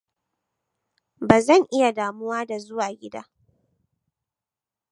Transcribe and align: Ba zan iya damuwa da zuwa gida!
Ba 1.27 1.37
zan 1.41 1.63
iya 1.75 1.91
damuwa 1.91 2.45
da 2.45 2.57
zuwa 2.59 2.93
gida! 2.93 3.21